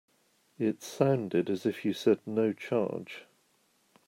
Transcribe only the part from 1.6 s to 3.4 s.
if you said no charge.